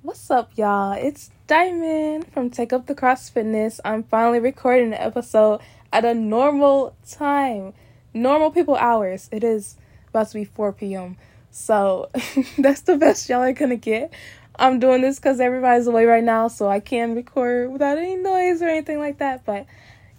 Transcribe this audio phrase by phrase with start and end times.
[0.00, 0.92] What's up, y'all?
[0.92, 3.80] It's Diamond from Take Up the Cross Fitness.
[3.84, 5.60] I'm finally recording an episode
[5.92, 7.74] at a normal time,
[8.14, 9.28] normal people hours.
[9.32, 9.76] It is
[10.08, 11.16] about to be 4 p.m.
[11.50, 12.10] So
[12.58, 14.12] that's the best y'all are gonna get.
[14.54, 18.62] I'm doing this because everybody's away right now, so I can record without any noise
[18.62, 19.44] or anything like that.
[19.44, 19.66] But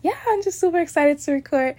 [0.03, 1.77] yeah, I'm just super excited to record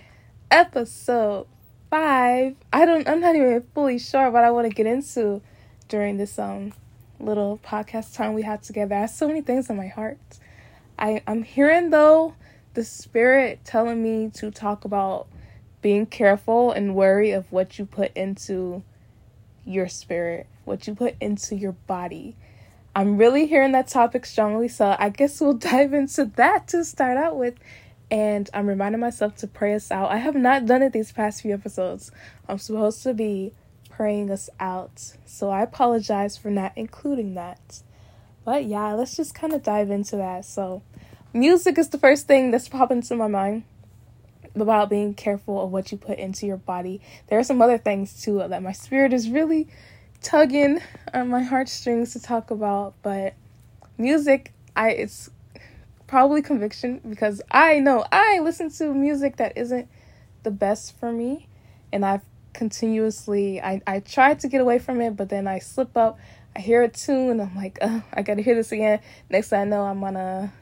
[0.51, 1.49] episode
[1.91, 2.57] five.
[2.73, 3.07] I don't.
[3.07, 5.43] I'm not even fully sure what I want to get into
[5.89, 6.73] during this um
[7.21, 8.95] little podcast time we had together.
[8.95, 10.19] I have so many things in my heart.
[10.99, 12.35] I I'm hearing though
[12.75, 15.27] the spirit telling me to talk about
[15.83, 18.83] being careful and worry of what you put into
[19.65, 22.37] your spirit, what you put into your body.
[22.95, 27.17] I'm really hearing that topic strongly, so I guess we'll dive into that to start
[27.17, 27.55] out with.
[28.11, 30.11] And I'm reminding myself to pray us out.
[30.11, 32.11] I have not done it these past few episodes.
[32.49, 33.53] I'm supposed to be
[34.01, 37.83] praying us out, so I apologize for not including that.
[38.47, 40.47] But yeah, let's just kind of dive into that.
[40.47, 40.81] So,
[41.35, 43.65] music is the first thing that's popping into my mind
[44.55, 47.03] about being careful of what you put into your body.
[47.27, 49.69] There are some other things too that my spirit is really
[50.23, 50.81] tugging
[51.13, 53.35] on my heartstrings to talk about, but
[53.99, 55.29] music, I it's
[56.07, 59.91] probably conviction because I know I listen to music that isn't
[60.43, 61.49] the best for me
[61.93, 65.97] and I've continuously I I tried to get away from it, but then I slip
[65.97, 66.19] up.
[66.55, 69.01] I hear a tune, I'm like, oh, I gotta hear this again.
[69.29, 70.53] Next thing I know, I'm on a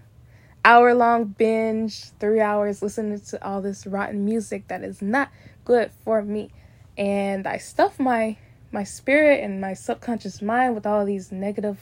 [0.65, 5.31] hour long binge, three hours listening to all this rotten music that is not
[5.65, 6.51] good for me.
[6.97, 8.37] And I stuff my
[8.71, 11.79] my spirit and my subconscious mind with all these negative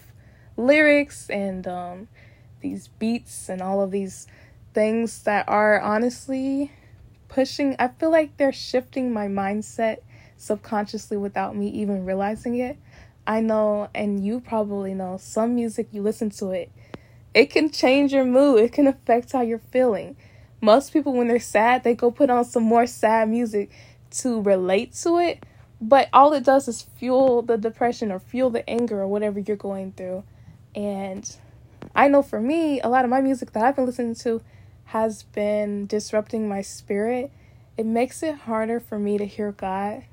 [0.57, 2.09] lyrics and um,
[2.61, 4.27] these beats and all of these
[4.73, 6.70] things that are honestly
[7.29, 9.99] pushing I feel like they're shifting my mindset
[10.37, 12.79] subconsciously without me even realizing it.
[13.27, 16.71] I know and you probably know some music you listen to it
[17.37, 18.61] it can change your mood.
[18.61, 20.17] It can affect how you're feeling.
[20.63, 23.70] Most people, when they're sad, they go put on some more sad music
[24.13, 25.45] to relate to it.
[25.79, 29.59] But all it does is fuel the depression or fuel the anger or whatever you're
[29.59, 30.25] going through.
[30.75, 31.31] And
[31.95, 34.41] I know for me, a lot of my music that I've been listening to
[34.86, 37.30] has been disrupting my spirit.
[37.77, 40.05] It makes it harder for me to hear God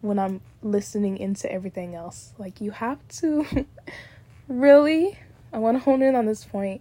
[0.00, 2.32] when I'm listening into everything else.
[2.38, 3.66] Like, you have to
[4.48, 5.18] really
[5.52, 6.80] I want to hone in on this point.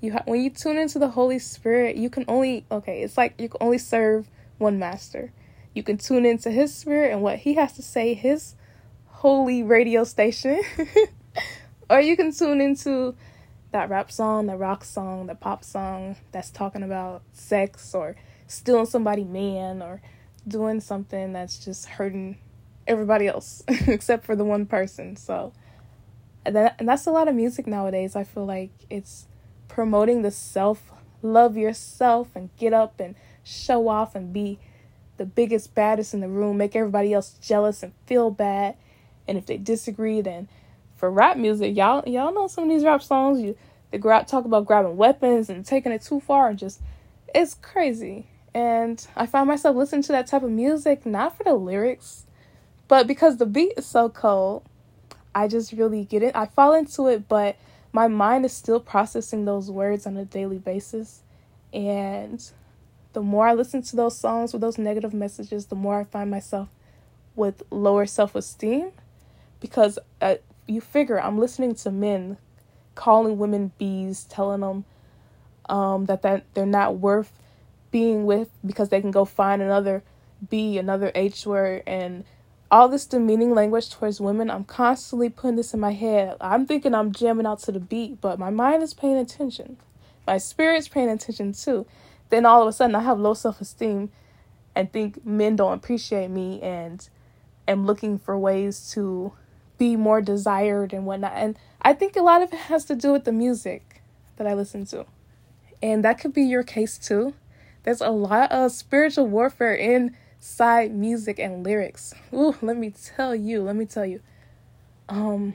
[0.00, 3.34] You ha- when you tune into the Holy Spirit, you can only okay, it's like
[3.38, 5.32] you can only serve one master.
[5.74, 8.54] You can tune into his spirit and what he has to say, his
[9.06, 10.62] holy radio station.
[11.90, 13.14] or you can tune into
[13.76, 18.16] that rap song, the rock song, the pop song that's talking about sex or
[18.46, 20.00] stealing somebody man or
[20.48, 22.38] doing something that's just hurting
[22.86, 25.14] everybody else except for the one person.
[25.14, 25.52] So
[26.46, 28.16] and, that, and that's a lot of music nowadays.
[28.16, 29.26] I feel like it's
[29.68, 34.58] promoting the self, love yourself, and get up and show off and be
[35.18, 38.76] the biggest, baddest in the room, make everybody else jealous and feel bad.
[39.28, 40.48] And if they disagree, then
[40.96, 43.40] for rap music, y'all y'all know some of these rap songs.
[43.40, 43.56] You
[43.90, 46.80] they grab talk about grabbing weapons and taking it too far, and just
[47.34, 48.26] it's crazy.
[48.54, 52.24] And I find myself listening to that type of music not for the lyrics,
[52.88, 54.62] but because the beat is so cold
[55.36, 56.34] I just really get it.
[56.34, 57.56] I fall into it, but
[57.92, 61.20] my mind is still processing those words on a daily basis.
[61.74, 62.42] And
[63.12, 66.30] the more I listen to those songs with those negative messages, the more I find
[66.30, 66.68] myself
[67.34, 68.92] with lower self esteem
[69.60, 72.38] because uh, you figure I'm listening to men
[72.94, 74.84] calling women bees, telling them
[75.68, 77.32] um, that, that they're not worth
[77.90, 80.02] being with because they can go find another
[80.48, 82.24] B, another H word, and
[82.70, 86.36] all this demeaning language towards women, I'm constantly putting this in my head.
[86.40, 89.76] I'm thinking I'm jamming out to the beat, but my mind is paying attention.
[90.26, 91.86] My spirit's paying attention too.
[92.28, 94.10] Then all of a sudden I have low self esteem
[94.74, 97.08] and think men don't appreciate me and
[97.68, 99.32] am looking for ways to
[99.78, 101.32] be more desired and whatnot.
[101.34, 104.02] And I think a lot of it has to do with the music
[104.36, 105.06] that I listen to.
[105.82, 107.34] And that could be your case too.
[107.82, 112.14] There's a lot of spiritual warfare inside music and lyrics.
[112.32, 114.20] Ooh, let me tell you, let me tell you.
[115.08, 115.54] Um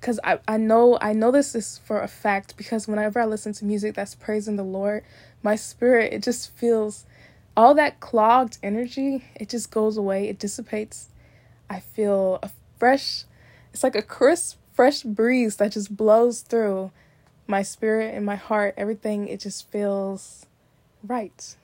[0.00, 3.52] cuz I I know I know this is for a fact because whenever I listen
[3.54, 5.04] to music that's praising the Lord,
[5.42, 7.04] my spirit it just feels
[7.56, 11.08] all that clogged energy, it just goes away, it dissipates.
[11.68, 13.24] I feel a fresh
[13.72, 16.90] it's like a crisp fresh breeze that just blows through
[17.46, 18.74] my spirit and my heart.
[18.76, 20.46] Everything it just feels
[21.02, 21.56] right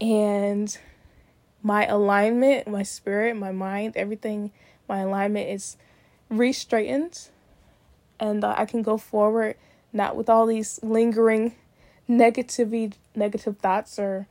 [0.00, 0.78] and
[1.62, 4.50] my alignment, my spirit, my mind, everything,
[4.88, 5.76] my alignment is
[6.28, 7.28] re straightened.
[8.20, 9.56] and uh, I can go forward
[9.92, 11.54] not with all these lingering
[12.08, 14.26] negativity negative thoughts or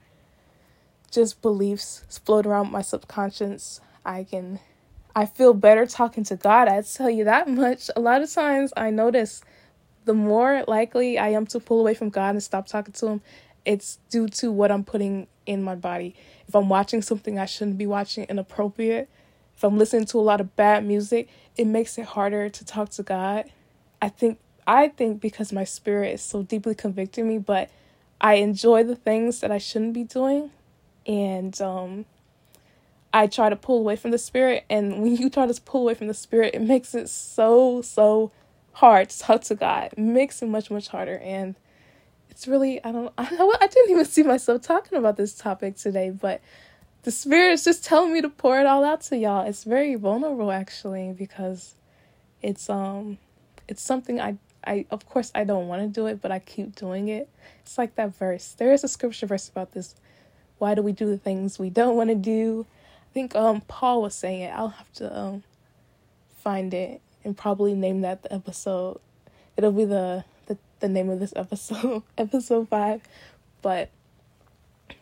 [1.10, 3.81] just beliefs float around my subconscious.
[4.06, 4.60] I can
[5.15, 6.68] I feel better talking to God.
[6.68, 7.89] I tell you that much.
[7.95, 9.44] A lot of times I notice
[10.06, 13.21] the more likely I am to pull away from God and stop talking to him,
[13.65, 16.15] it's due to what I'm putting in my body.
[16.48, 19.10] If I'm watching something I shouldn't be watching inappropriate,
[19.56, 22.89] if I'm listening to a lot of bad music, it makes it harder to talk
[22.92, 23.45] to God.
[24.01, 27.69] I think I think because my spirit is so deeply convicting me, but
[28.19, 30.51] I enjoy the things that I shouldn't be doing
[31.06, 32.06] and um
[33.13, 35.94] I try to pull away from the spirit and when you try to pull away
[35.94, 38.31] from the spirit, it makes it so so
[38.74, 39.94] hard to talk to God.
[39.94, 41.56] It makes it much much harder and
[42.30, 46.10] it's really I don't I I didn't even see myself talking about this topic today,
[46.10, 46.42] but
[47.04, 49.45] the spirit is just telling me to pour it all out to y'all.
[49.45, 51.75] It's very vulnerable actually because
[52.42, 53.19] it's um
[53.68, 56.75] it's something I I of course I don't want to do it, but I keep
[56.75, 57.30] doing it.
[57.62, 58.56] It's like that verse.
[58.57, 59.95] There is a scripture verse about this.
[60.57, 62.65] Why do we do the things we don't want to do?
[63.13, 64.54] I think um Paul was saying it.
[64.56, 65.44] I'll have to um
[66.39, 69.00] find it and probably name that the episode.
[69.56, 73.01] It'll be the the, the name of this episode, episode 5.
[73.62, 73.92] But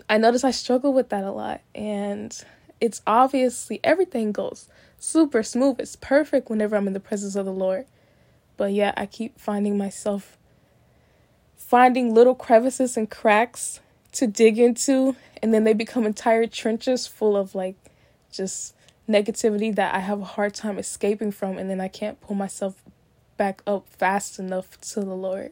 [0.10, 2.38] I notice I struggle with that a lot and
[2.82, 4.68] it's obviously everything goes
[5.00, 5.80] super smooth.
[5.80, 7.86] It's perfect whenever I'm in the presence of the Lord.
[8.58, 10.38] But yeah, I keep finding myself
[11.56, 13.80] finding little crevices and cracks
[14.12, 17.78] to dig into, and then they become entire trenches full of like
[18.32, 18.76] just
[19.10, 22.84] negativity that I have a hard time escaping from, and then I can't pull myself
[23.38, 25.52] back up fast enough to the Lord,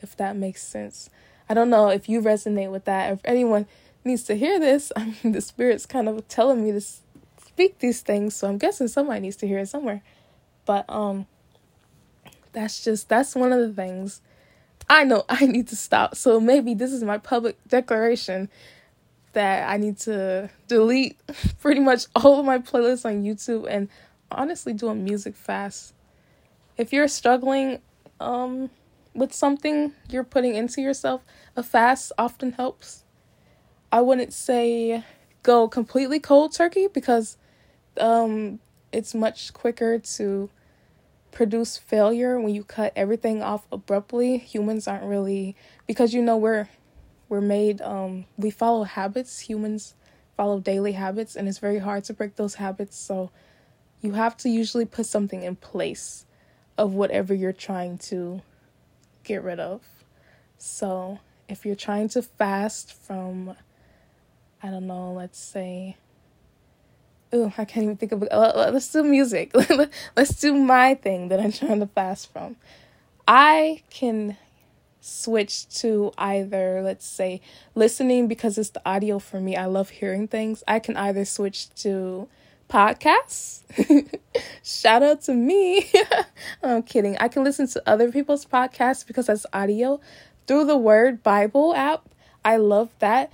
[0.00, 1.10] if that makes sense.
[1.48, 3.12] I don't know if you resonate with that.
[3.12, 3.66] If anyone
[4.04, 8.00] needs to hear this, I mean, the Spirit's kind of telling me to speak these
[8.00, 10.02] things, so I'm guessing somebody needs to hear it somewhere.
[10.64, 11.26] But um,
[12.52, 14.20] that's just that's one of the things
[14.88, 16.14] I know I need to stop.
[16.14, 18.48] So maybe this is my public declaration
[19.32, 21.18] that I need to delete
[21.60, 23.88] pretty much all of my playlists on YouTube and
[24.30, 25.94] honestly do a music fast.
[26.76, 27.80] If you're struggling
[28.20, 28.70] um
[29.14, 31.22] with something you're putting into yourself,
[31.56, 33.04] a fast often helps.
[33.90, 35.04] I wouldn't say
[35.42, 37.36] go completely cold turkey because
[37.98, 38.60] um
[38.92, 40.50] it's much quicker to
[41.30, 44.38] produce failure when you cut everything off abruptly.
[44.38, 45.56] Humans aren't really
[45.86, 46.68] because you know we're
[47.32, 49.40] we're made um we follow habits.
[49.40, 49.94] Humans
[50.36, 52.98] follow daily habits and it's very hard to break those habits.
[52.98, 53.30] So
[54.02, 56.26] you have to usually put something in place
[56.76, 58.42] of whatever you're trying to
[59.24, 59.80] get rid of.
[60.58, 63.56] So, if you're trying to fast from
[64.62, 65.96] I don't know, let's say
[67.32, 68.24] oh, I can't even think of.
[68.30, 69.52] Uh, let's do music.
[70.16, 72.56] let's do my thing that I'm trying to fast from.
[73.26, 74.36] I can
[75.02, 77.40] switch to either, let's say,
[77.74, 79.56] listening because it's the audio for me.
[79.56, 80.62] I love hearing things.
[80.66, 82.28] I can either switch to
[82.70, 83.62] podcasts.
[84.62, 85.90] Shout out to me.
[86.62, 87.16] I'm kidding.
[87.18, 90.00] I can listen to other people's podcasts because that's audio
[90.46, 92.08] through the Word Bible app.
[92.44, 93.32] I love that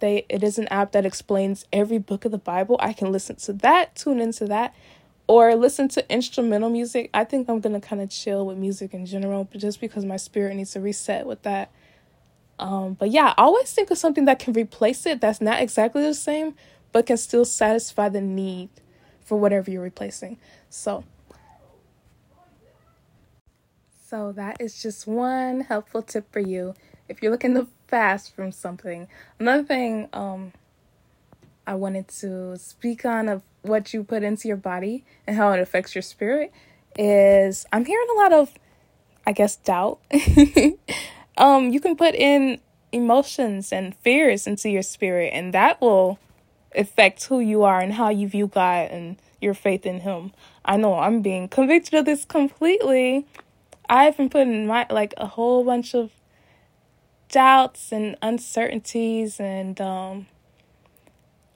[0.00, 2.76] they it is an app that explains every book of the Bible.
[2.80, 4.74] I can listen to that, tune into that,
[5.28, 7.10] or listen to instrumental music.
[7.12, 10.16] I think I'm gonna kind of chill with music in general, but just because my
[10.16, 11.70] spirit needs to reset with that.
[12.58, 16.14] Um, but yeah, always think of something that can replace it that's not exactly the
[16.14, 16.54] same,
[16.92, 18.70] but can still satisfy the need
[19.24, 20.38] for whatever you're replacing.
[20.70, 21.04] So
[24.08, 26.74] so that is just one helpful tip for you
[27.08, 29.08] if you're looking to fast from something.
[29.40, 30.52] Another thing um
[31.66, 35.60] I wanted to speak on of what you put into your body and how it
[35.60, 36.52] affects your spirit
[36.98, 38.54] is I'm hearing a lot of
[39.26, 39.98] I guess doubt.
[41.36, 42.60] um you can put in
[42.92, 46.18] emotions and fears into your spirit and that will
[46.74, 50.32] affect who you are and how you view God and your faith in him.
[50.64, 53.26] I know I'm being convicted of this completely.
[53.88, 56.10] I've been putting my like a whole bunch of
[57.28, 60.26] doubts and uncertainties and um,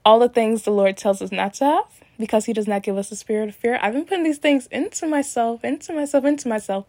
[0.05, 2.97] all the things the Lord tells us not to have because He does not give
[2.97, 3.79] us a spirit of fear.
[3.81, 6.85] I've been putting these things into myself, into myself, into myself,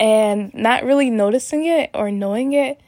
[0.00, 2.80] and not really noticing it or knowing it.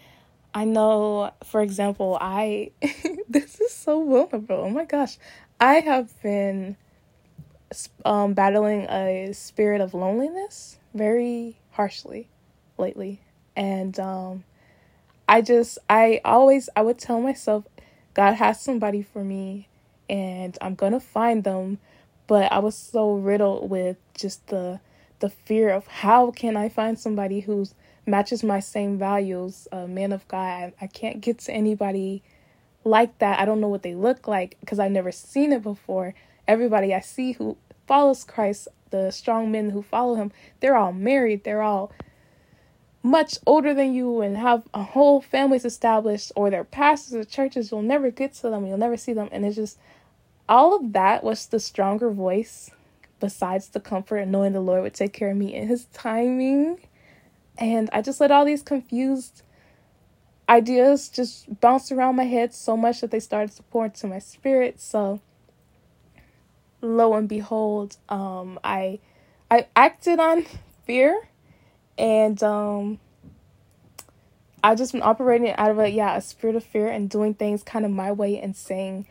[0.52, 2.72] I know, for example, I,
[3.28, 4.62] this is so vulnerable.
[4.64, 5.16] Oh my gosh.
[5.60, 6.76] I have been
[8.04, 12.28] um, battling a spirit of loneliness very harshly
[12.78, 13.20] lately.
[13.54, 14.44] And um,
[15.28, 17.64] I just, I always, I would tell myself,
[18.14, 19.68] God has somebody for me
[20.08, 21.78] and I'm going to find them.
[22.26, 24.80] But I was so riddled with just the
[25.20, 27.66] the fear of how can I find somebody who
[28.06, 30.72] matches my same values, a man of God.
[30.80, 32.22] I, I can't get to anybody
[32.84, 33.38] like that.
[33.38, 36.14] I don't know what they look like because I've never seen it before.
[36.48, 41.44] Everybody I see who follows Christ, the strong men who follow him, they're all married.
[41.44, 41.92] They're all
[43.02, 47.70] much older than you and have a whole families established or their pastors or churches.
[47.70, 48.66] You'll never get to them.
[48.66, 49.28] You'll never see them.
[49.32, 49.78] And it's just
[50.48, 52.70] all of that was the stronger voice
[53.20, 56.78] besides the comfort and knowing the Lord would take care of me in his timing.
[57.56, 59.42] And I just let all these confused
[60.48, 64.18] ideas just bounce around my head so much that they started to pour into my
[64.18, 64.80] spirit.
[64.80, 65.20] So
[66.80, 68.98] lo and behold, um, I
[69.50, 70.44] I acted on
[70.86, 71.28] fear
[72.00, 72.98] and um
[74.62, 77.62] I just been operating out of a yeah, a spirit of fear and doing things
[77.62, 79.06] kind of my way and saying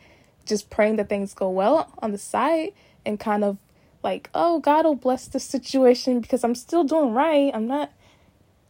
[0.46, 2.74] just praying that things go well on the side
[3.06, 3.58] and kind of
[4.04, 7.52] like, oh, God will bless the situation because I'm still doing right.
[7.54, 7.92] I'm not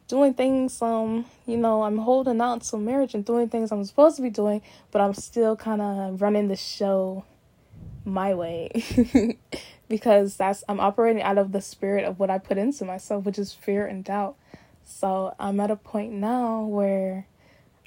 [0.08, 4.16] doing things, um, you know, I'm holding out to marriage and doing things I'm supposed
[4.16, 4.62] to be doing,
[4.92, 7.26] but I'm still kind of running the show
[8.06, 8.72] my way
[9.89, 13.39] because that's I'm operating out of the spirit of what I put into myself, which
[13.39, 14.36] is fear and doubt.
[14.86, 17.27] So I'm at a point now where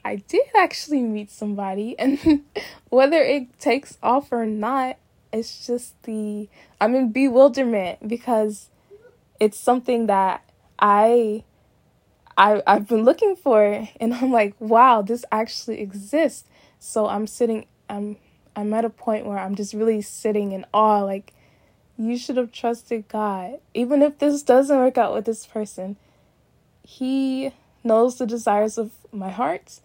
[0.04, 2.44] I did actually meet somebody, and
[2.90, 4.98] whether it takes off or not,
[5.32, 6.48] it's just the
[6.80, 8.68] I'm in bewilderment because
[9.40, 10.44] it's something that
[10.78, 11.44] I
[12.36, 16.44] I I've been looking for and I'm like, wow, this actually exists.
[16.78, 18.16] So I'm sitting I'm
[18.54, 21.32] I'm at a point where I'm just really sitting in awe like
[21.98, 23.60] you should have trusted God.
[23.74, 25.96] Even if this doesn't work out with this person,
[26.82, 27.52] he
[27.84, 29.80] knows the desires of my heart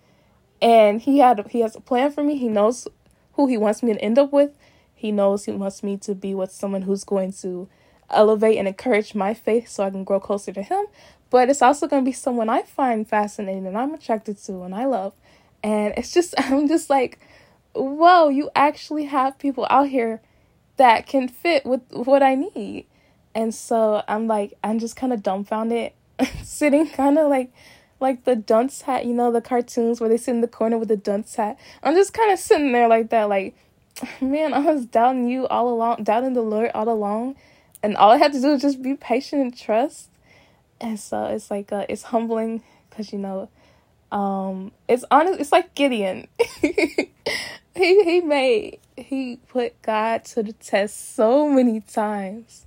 [0.62, 2.38] and he had he has a plan for me.
[2.38, 2.88] He knows
[3.34, 4.52] who he wants me to end up with.
[4.94, 7.70] He knows he wants me to be with someone who's going to
[8.10, 10.86] elevate and encourage my faith so I can grow closer to him.
[11.30, 14.74] But it's also going to be someone I find fascinating and I'm attracted to and
[14.74, 15.14] I love.
[15.62, 17.20] And it's just, I'm just like,
[17.74, 20.22] whoa, you actually have people out here
[20.78, 22.86] that can fit with what I need.
[23.36, 25.92] And so I'm like, I'm just kind of dumbfounded,
[26.44, 27.52] sitting kind of like
[28.00, 30.88] like the dunce hat, you know, the cartoons where they sit in the corner with
[30.88, 31.58] the dunce hat.
[31.82, 33.56] I'm just kind of sitting there like that, like,
[34.22, 37.36] man, I was doubting you all along, doubting the Lord all along,
[37.82, 40.10] and all I had to do was just be patient and trust.
[40.80, 43.50] And so it's like, uh, it's humbling because you know,
[44.12, 45.40] um, it's honest.
[45.40, 46.28] It's like Gideon.
[46.62, 47.12] he
[47.76, 52.66] he made he put God to the test so many times.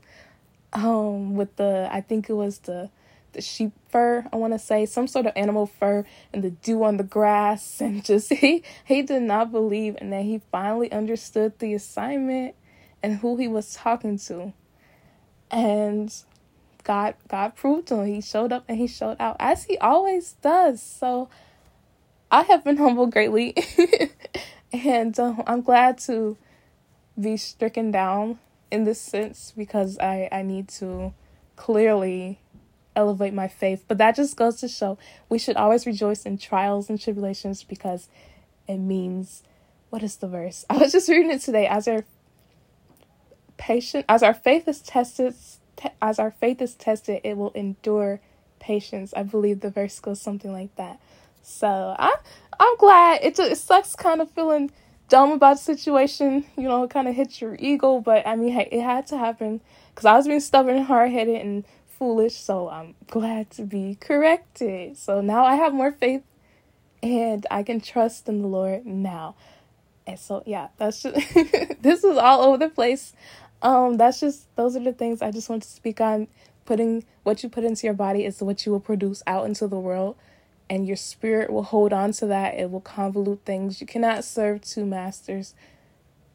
[0.73, 2.91] Um, with the I think it was the
[3.33, 6.83] the sheep fur, I want to say, some sort of animal fur, and the dew
[6.85, 11.59] on the grass, and just he he did not believe, and then he finally understood
[11.59, 12.55] the assignment
[13.03, 14.53] and who he was talking to,
[15.51, 16.15] and
[16.85, 18.07] God God proved to him.
[18.07, 20.83] He showed up and he showed out as he always does.
[20.83, 21.29] So
[22.31, 23.55] I have been humbled greatly,
[24.73, 26.37] and uh, I'm glad to
[27.21, 28.39] be stricken down
[28.71, 31.13] in this sense because I I need to
[31.57, 32.41] clearly
[32.97, 33.85] elevate my faith.
[33.87, 38.09] But that just goes to show we should always rejoice in trials and tribulations because
[38.67, 39.43] it means
[39.91, 40.65] what is the verse?
[40.71, 41.67] I was just reading it today.
[41.67, 42.05] As our
[43.57, 45.35] patient, as our faith is tested,
[45.81, 48.21] te- as our faith is tested, it will endure
[48.61, 49.15] patience.
[49.17, 51.01] I believe the verse goes something like that.
[51.43, 52.15] So I,
[52.61, 53.21] I'm glad.
[53.23, 54.71] It it sucks, kind of feeling
[55.09, 56.45] dumb about the situation.
[56.57, 59.61] You know, it kind of hits your ego, but I mean, it had to happen
[59.91, 61.65] because I was being stubborn and hard headed and
[61.99, 64.99] foolish, so I'm glad to be corrected.
[64.99, 66.23] So now I have more faith
[67.03, 69.37] and I can trust in the Lord now.
[70.07, 71.17] And so yeah, that's just
[71.83, 73.13] this is all over the place.
[73.63, 76.29] Um that's just those are the things I just want to speak on.
[76.65, 79.79] Putting what you put into your body is what you will produce out into the
[79.79, 80.17] world
[80.71, 82.55] and your spirit will hold on to that.
[82.55, 83.81] It will convolute things.
[83.81, 85.53] You cannot serve two masters.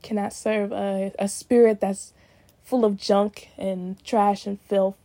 [0.01, 2.13] Cannot serve a, a spirit that's
[2.61, 4.97] full of junk and trash and filth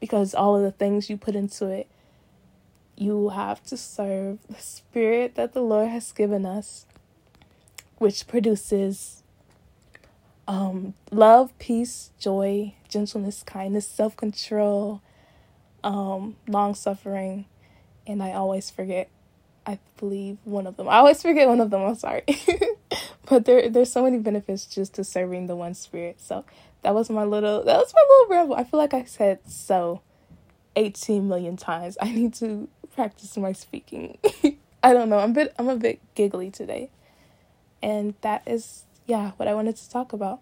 [0.00, 1.88] because all of the things you put into it,
[2.94, 6.84] you have to serve the spirit that the Lord has given us,
[7.96, 9.22] which produces
[10.46, 15.00] um, love, peace, joy, gentleness, kindness, self control,
[15.82, 17.46] um, long suffering,
[18.06, 19.08] and I always forget.
[19.66, 20.90] I believe one of them.
[20.90, 21.80] I always forget one of them.
[21.82, 22.22] I'm sorry,
[23.26, 26.20] but there there's so many benefits just to serving the one spirit.
[26.20, 26.44] So
[26.82, 28.56] that was my little that was my little ramble.
[28.56, 30.02] I feel like I said so
[30.76, 31.96] 18 million times.
[32.02, 34.18] I need to practice my speaking.
[34.82, 35.18] I don't know.
[35.18, 36.90] I'm a bit I'm a bit giggly today.
[37.82, 40.40] And that is yeah, what I wanted to talk about.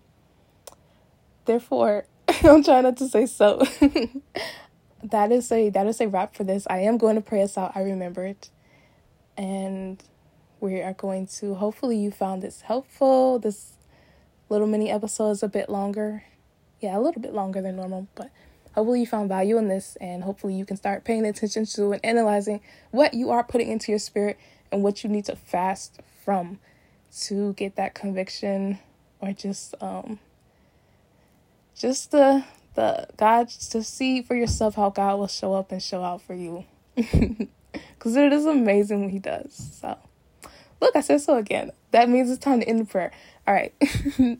[1.45, 3.63] Therefore, I'm trying not to say so.
[5.03, 6.67] that is a that is a wrap for this.
[6.71, 7.73] I am going to pray us out.
[7.75, 8.51] I remember it.
[9.37, 10.03] And
[10.61, 13.39] we are going to hopefully you found this helpful.
[13.39, 13.73] This
[14.49, 16.25] little mini episode is a bit longer.
[16.81, 18.31] Yeah, a little bit longer than normal, but
[18.75, 22.05] hopefully you found value in this and hopefully you can start paying attention to and
[22.05, 24.39] analyzing what you are putting into your spirit
[24.71, 26.59] and what you need to fast from
[27.21, 28.79] to get that conviction
[29.21, 30.19] or just um
[31.77, 36.03] just the the God to see for yourself how God will show up and show
[36.03, 36.65] out for you.
[37.99, 39.79] Cause it is amazing what he does.
[39.81, 39.99] So
[40.81, 41.71] look, I said so again.
[41.91, 43.13] That means it's time to end the prayer.
[43.47, 43.75] All right.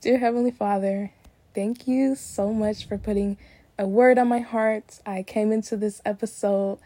[0.00, 1.12] Dear Heavenly Father,
[1.54, 3.36] thank you so much for putting
[3.78, 4.98] a word on my heart.
[5.06, 6.78] I came into this episode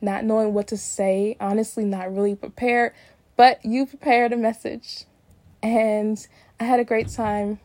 [0.00, 2.92] not knowing what to say, honestly, not really prepared,
[3.38, 5.04] but you prepared a message.
[5.62, 6.26] And
[6.58, 7.60] I had a great time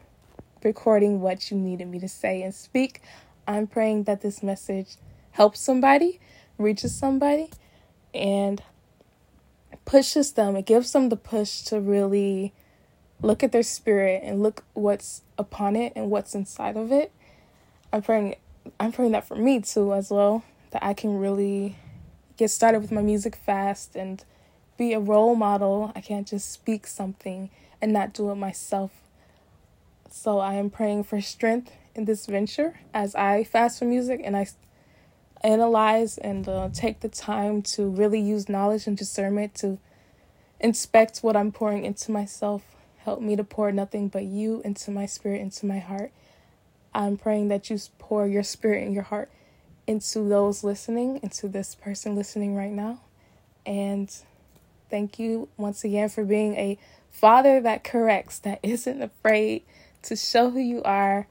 [0.63, 3.01] recording what you needed me to say and speak.
[3.48, 4.96] I'm praying that this message
[5.32, 6.20] helps somebody,
[6.60, 7.50] reaches somebody,
[8.13, 8.62] and
[9.84, 10.56] pushes them.
[10.56, 12.53] It gives them the push to really
[13.24, 17.12] look at their spirit and look what's upon it and what's inside of it.
[17.92, 18.36] I'm praying
[18.80, 21.77] I'm praying that for me too as well, that I can really
[22.38, 24.24] get started with my music fast and
[24.77, 25.92] be a role model.
[25.96, 27.50] I can't just speak something
[27.82, 28.92] and not do it myself
[30.13, 34.38] so I am praying for strength in this venture as I fast for music and
[34.38, 34.46] I
[35.42, 39.80] analyze and uh, take the time to really use knowledge and discernment to
[40.60, 42.62] inspect what I'm pouring into myself.
[42.98, 46.12] Help me to pour nothing but you into my spirit, into my heart.
[46.94, 49.32] I'm praying that you pour your spirit and your heart
[49.88, 53.01] into those listening, into this person listening right now.
[53.65, 54.15] And
[54.94, 56.78] thank you once again for being a
[57.10, 59.64] father that corrects, that isn't afraid
[60.04, 61.26] to show who you are,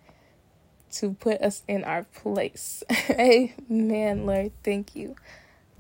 [0.90, 2.83] to put us in our place.
[3.11, 4.50] Amen, Lord.
[4.64, 5.14] Thank you.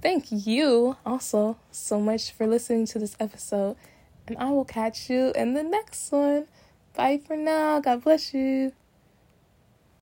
[0.00, 3.76] Thank you also so much for listening to this episode.
[4.28, 6.46] And I will catch you in the next one.
[6.94, 7.80] Bye for now.
[7.80, 8.72] God bless you.